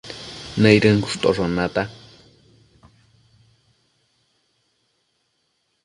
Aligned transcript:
nëidën 0.61 0.97
cushtoshon 1.03 1.51
nata 1.57 1.83